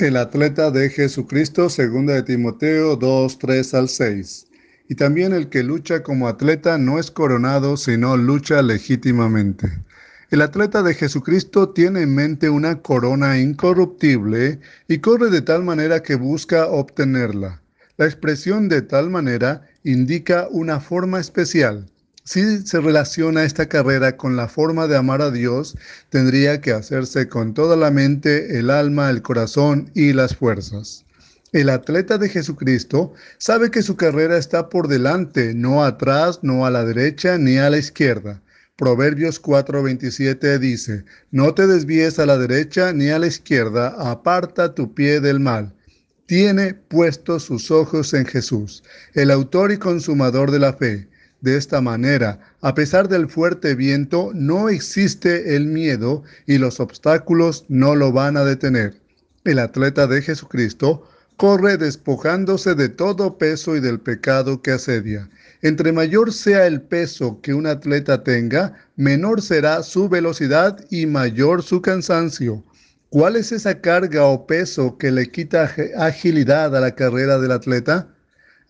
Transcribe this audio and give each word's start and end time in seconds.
El 0.00 0.16
atleta 0.16 0.72
de 0.72 0.90
Jesucristo, 0.90 1.70
segunda 1.70 2.14
de 2.14 2.24
Timoteo 2.24 2.96
2, 2.96 3.38
3 3.38 3.74
al 3.74 3.88
6. 3.88 4.48
Y 4.88 4.96
también 4.96 5.32
el 5.32 5.48
que 5.48 5.62
lucha 5.62 6.02
como 6.02 6.26
atleta 6.26 6.78
no 6.78 6.98
es 6.98 7.12
coronado, 7.12 7.76
sino 7.76 8.16
lucha 8.16 8.60
legítimamente. 8.60 9.70
El 10.30 10.42
atleta 10.42 10.82
de 10.82 10.94
Jesucristo 10.94 11.68
tiene 11.68 12.02
en 12.02 12.12
mente 12.12 12.50
una 12.50 12.82
corona 12.82 13.38
incorruptible 13.38 14.58
y 14.88 14.98
corre 14.98 15.30
de 15.30 15.42
tal 15.42 15.62
manera 15.62 16.02
que 16.02 16.16
busca 16.16 16.66
obtenerla. 16.66 17.62
La 17.96 18.06
expresión 18.06 18.68
de 18.68 18.82
tal 18.82 19.10
manera 19.10 19.62
indica 19.84 20.48
una 20.50 20.80
forma 20.80 21.20
especial. 21.20 21.86
Si 22.26 22.66
se 22.66 22.80
relaciona 22.80 23.44
esta 23.44 23.68
carrera 23.68 24.16
con 24.16 24.34
la 24.34 24.48
forma 24.48 24.86
de 24.86 24.96
amar 24.96 25.20
a 25.20 25.30
Dios, 25.30 25.76
tendría 26.08 26.62
que 26.62 26.72
hacerse 26.72 27.28
con 27.28 27.52
toda 27.52 27.76
la 27.76 27.90
mente, 27.90 28.58
el 28.58 28.70
alma, 28.70 29.10
el 29.10 29.20
corazón 29.20 29.90
y 29.92 30.14
las 30.14 30.34
fuerzas. 30.34 31.04
El 31.52 31.68
atleta 31.68 32.16
de 32.16 32.30
Jesucristo 32.30 33.12
sabe 33.36 33.70
que 33.70 33.82
su 33.82 33.96
carrera 33.96 34.38
está 34.38 34.70
por 34.70 34.88
delante, 34.88 35.52
no 35.52 35.84
atrás, 35.84 36.38
no 36.40 36.64
a 36.64 36.70
la 36.70 36.86
derecha 36.86 37.36
ni 37.36 37.58
a 37.58 37.68
la 37.68 37.76
izquierda. 37.76 38.40
Proverbios 38.76 39.38
4:27 39.42 40.58
dice, 40.58 41.04
No 41.30 41.52
te 41.52 41.66
desvíes 41.66 42.18
a 42.18 42.24
la 42.24 42.38
derecha 42.38 42.94
ni 42.94 43.10
a 43.10 43.18
la 43.18 43.26
izquierda, 43.26 43.88
aparta 43.98 44.74
tu 44.74 44.94
pie 44.94 45.20
del 45.20 45.40
mal. 45.40 45.74
Tiene 46.24 46.72
puestos 46.72 47.42
sus 47.42 47.70
ojos 47.70 48.14
en 48.14 48.24
Jesús, 48.24 48.82
el 49.12 49.30
autor 49.30 49.72
y 49.72 49.76
consumador 49.76 50.50
de 50.50 50.58
la 50.58 50.72
fe. 50.72 51.06
De 51.44 51.58
esta 51.58 51.82
manera, 51.82 52.40
a 52.62 52.74
pesar 52.74 53.06
del 53.06 53.28
fuerte 53.28 53.74
viento, 53.74 54.30
no 54.32 54.70
existe 54.70 55.54
el 55.54 55.66
miedo 55.66 56.22
y 56.46 56.56
los 56.56 56.80
obstáculos 56.80 57.66
no 57.68 57.94
lo 57.94 58.12
van 58.12 58.38
a 58.38 58.46
detener. 58.46 58.94
El 59.44 59.58
atleta 59.58 60.06
de 60.06 60.22
Jesucristo 60.22 61.06
corre 61.36 61.76
despojándose 61.76 62.74
de 62.74 62.88
todo 62.88 63.36
peso 63.36 63.76
y 63.76 63.80
del 63.80 64.00
pecado 64.00 64.62
que 64.62 64.70
asedia. 64.70 65.28
Entre 65.60 65.92
mayor 65.92 66.32
sea 66.32 66.66
el 66.66 66.80
peso 66.80 67.38
que 67.42 67.52
un 67.52 67.66
atleta 67.66 68.24
tenga, 68.24 68.72
menor 68.96 69.42
será 69.42 69.82
su 69.82 70.08
velocidad 70.08 70.82
y 70.88 71.04
mayor 71.04 71.62
su 71.62 71.82
cansancio. 71.82 72.64
¿Cuál 73.10 73.36
es 73.36 73.52
esa 73.52 73.82
carga 73.82 74.24
o 74.24 74.46
peso 74.46 74.96
que 74.96 75.10
le 75.10 75.30
quita 75.30 75.70
agilidad 75.98 76.74
a 76.74 76.80
la 76.80 76.94
carrera 76.94 77.38
del 77.38 77.52
atleta? 77.52 78.08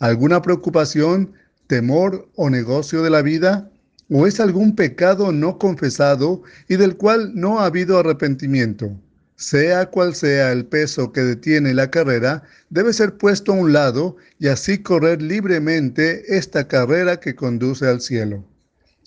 ¿Alguna 0.00 0.42
preocupación? 0.42 1.34
Temor 1.66 2.28
o 2.36 2.50
negocio 2.50 3.02
de 3.02 3.10
la 3.10 3.22
vida? 3.22 3.70
¿O 4.10 4.26
es 4.26 4.38
algún 4.40 4.76
pecado 4.76 5.32
no 5.32 5.58
confesado 5.58 6.42
y 6.68 6.76
del 6.76 6.96
cual 6.96 7.32
no 7.34 7.60
ha 7.60 7.66
habido 7.66 7.98
arrepentimiento? 7.98 8.90
Sea 9.36 9.86
cual 9.86 10.14
sea 10.14 10.52
el 10.52 10.66
peso 10.66 11.10
que 11.12 11.22
detiene 11.22 11.74
la 11.74 11.90
carrera, 11.90 12.42
debe 12.70 12.92
ser 12.92 13.16
puesto 13.16 13.52
a 13.52 13.56
un 13.56 13.72
lado 13.72 14.16
y 14.38 14.48
así 14.48 14.78
correr 14.78 15.20
libremente 15.20 16.36
esta 16.36 16.68
carrera 16.68 17.18
que 17.18 17.34
conduce 17.34 17.86
al 17.86 18.00
cielo. 18.00 18.44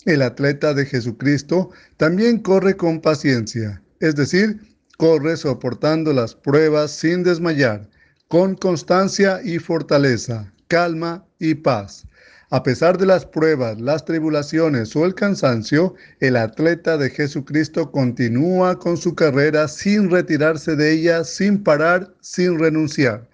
El 0.05 0.21
atleta 0.21 0.73
de 0.73 0.85
Jesucristo 0.85 1.69
también 1.97 2.39
corre 2.39 2.75
con 2.75 3.01
paciencia, 3.01 3.81
es 3.99 4.15
decir, 4.15 4.59
corre 4.97 5.37
soportando 5.37 6.11
las 6.11 6.35
pruebas 6.35 6.91
sin 6.91 7.23
desmayar, 7.23 7.89
con 8.27 8.55
constancia 8.55 9.41
y 9.43 9.59
fortaleza, 9.59 10.53
calma 10.67 11.25
y 11.39 11.55
paz. 11.55 12.05
A 12.49 12.63
pesar 12.63 12.97
de 12.97 13.05
las 13.05 13.25
pruebas, 13.25 13.81
las 13.81 14.05
tribulaciones 14.05 14.95
o 14.95 15.05
el 15.05 15.15
cansancio, 15.15 15.95
el 16.21 16.37
atleta 16.37 16.97
de 16.97 17.09
Jesucristo 17.09 17.91
continúa 17.91 18.79
con 18.79 18.95
su 18.95 19.15
carrera 19.15 19.67
sin 19.67 20.09
retirarse 20.09 20.77
de 20.77 20.93
ella, 20.93 21.25
sin 21.25 21.61
parar, 21.61 22.13
sin 22.21 22.57
renunciar. 22.57 23.27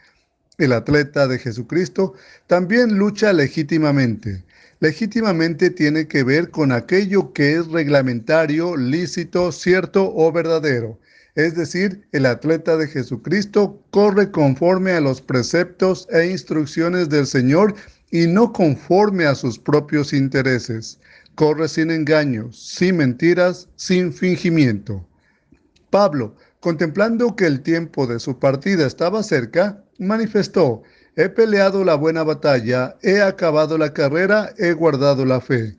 El 0.57 0.73
atleta 0.73 1.27
de 1.27 1.37
Jesucristo 1.37 2.15
también 2.47 2.97
lucha 2.97 3.33
legítimamente. 3.33 4.43
Legítimamente 4.79 5.69
tiene 5.69 6.07
que 6.07 6.23
ver 6.23 6.49
con 6.49 6.71
aquello 6.71 7.33
que 7.33 7.53
es 7.53 7.67
reglamentario, 7.67 8.75
lícito, 8.75 9.51
cierto 9.51 10.11
o 10.15 10.31
verdadero. 10.31 10.99
Es 11.35 11.55
decir, 11.55 12.07
el 12.11 12.27
atleta 12.27 12.77
de 12.77 12.87
Jesucristo 12.87 13.81
corre 13.89 14.29
conforme 14.29 14.91
a 14.91 15.01
los 15.01 15.21
preceptos 15.21 16.07
e 16.11 16.27
instrucciones 16.27 17.09
del 17.09 17.25
Señor 17.25 17.73
y 18.11 18.27
no 18.27 18.53
conforme 18.53 19.25
a 19.25 19.33
sus 19.33 19.57
propios 19.57 20.13
intereses. 20.13 20.99
Corre 21.33 21.67
sin 21.67 21.89
engaños, 21.89 22.59
sin 22.59 22.97
mentiras, 22.97 23.67
sin 23.75 24.13
fingimiento. 24.13 25.03
Pablo, 25.89 26.35
contemplando 26.59 27.35
que 27.35 27.47
el 27.47 27.61
tiempo 27.61 28.05
de 28.05 28.19
su 28.19 28.37
partida 28.37 28.85
estaba 28.85 29.23
cerca, 29.23 29.83
manifestó, 29.97 30.83
he 31.15 31.29
peleado 31.29 31.83
la 31.83 31.95
buena 31.95 32.23
batalla, 32.23 32.95
he 33.01 33.21
acabado 33.21 33.79
la 33.79 33.93
carrera, 33.93 34.53
he 34.59 34.73
guardado 34.73 35.25
la 35.25 35.41
fe. 35.41 35.75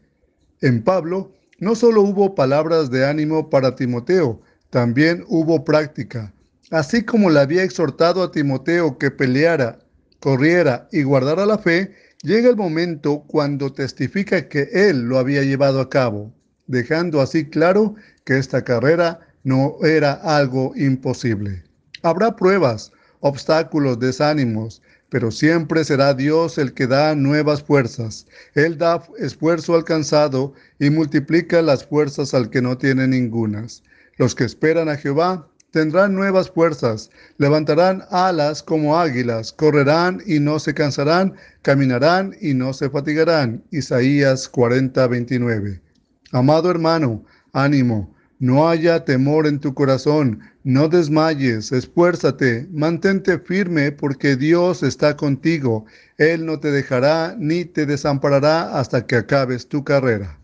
En 0.60 0.82
Pablo 0.82 1.32
no 1.60 1.76
solo 1.76 2.02
hubo 2.02 2.34
palabras 2.34 2.90
de 2.90 3.06
ánimo 3.06 3.50
para 3.50 3.76
Timoteo, 3.76 4.40
también 4.74 5.24
hubo 5.28 5.64
práctica. 5.64 6.34
Así 6.70 7.04
como 7.04 7.30
le 7.30 7.38
había 7.38 7.62
exhortado 7.62 8.22
a 8.22 8.32
Timoteo 8.32 8.98
que 8.98 9.10
peleara, 9.10 9.78
corriera 10.18 10.88
y 10.90 11.04
guardara 11.04 11.46
la 11.46 11.58
fe, 11.58 11.94
Llega 12.24 12.48
el 12.48 12.56
momento 12.56 13.22
cuando 13.26 13.70
testifica 13.70 14.48
que 14.48 14.70
él 14.72 15.02
lo 15.02 15.18
había 15.18 15.42
llevado 15.42 15.78
a 15.78 15.90
cabo, 15.90 16.32
dejando 16.66 17.20
así 17.20 17.44
claro 17.44 17.96
que 18.24 18.38
esta 18.38 18.64
carrera 18.64 19.20
no 19.42 19.76
era 19.82 20.14
algo 20.14 20.72
imposible. 20.74 21.62
Habrá 22.02 22.34
pruebas, 22.34 22.92
obstáculos, 23.20 23.98
desánimos, 23.98 24.80
pero 25.10 25.30
siempre 25.30 25.84
será 25.84 26.14
Dios 26.14 26.56
el 26.56 26.72
que 26.72 26.86
da 26.86 27.14
nuevas 27.14 27.62
fuerzas. 27.62 28.26
Él 28.54 28.78
da 28.78 29.06
esfuerzo 29.18 29.74
al 29.74 29.84
cansado 29.84 30.54
y 30.78 30.88
multiplica 30.88 31.60
las 31.60 31.84
fuerzas 31.84 32.32
al 32.32 32.48
que 32.48 32.62
no 32.62 32.78
tiene 32.78 33.06
ningunas. 33.06 33.82
Los 34.16 34.34
que 34.34 34.44
esperan 34.44 34.88
a 34.88 34.96
Jehová 34.96 35.48
tendrán 35.70 36.14
nuevas 36.14 36.50
fuerzas, 36.50 37.10
levantarán 37.36 38.04
alas 38.10 38.62
como 38.62 38.96
águilas, 38.96 39.52
correrán 39.52 40.22
y 40.24 40.38
no 40.38 40.60
se 40.60 40.72
cansarán, 40.72 41.34
caminarán 41.62 42.36
y 42.40 42.54
no 42.54 42.72
se 42.72 42.88
fatigarán. 42.88 43.64
Isaías 43.72 44.48
40, 44.48 45.06
29. 45.08 45.80
Amado 46.30 46.70
hermano, 46.70 47.24
ánimo, 47.52 48.14
no 48.38 48.68
haya 48.68 49.04
temor 49.04 49.46
en 49.46 49.58
tu 49.58 49.74
corazón, 49.74 50.40
no 50.64 50.88
desmayes, 50.88 51.72
esfuérzate, 51.72 52.68
mantente 52.70 53.38
firme 53.38 53.90
porque 53.90 54.36
Dios 54.36 54.82
está 54.82 55.16
contigo. 55.16 55.86
Él 56.18 56.46
no 56.46 56.60
te 56.60 56.70
dejará 56.70 57.34
ni 57.38 57.64
te 57.64 57.86
desamparará 57.86 58.78
hasta 58.78 59.06
que 59.06 59.16
acabes 59.16 59.68
tu 59.68 59.82
carrera. 59.82 60.38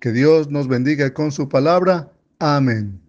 Que 0.00 0.12
Dios 0.12 0.50
nos 0.50 0.68
bendiga 0.68 1.12
con 1.12 1.32
su 1.32 1.48
palabra. 1.48 2.12
Amén. 2.38 3.05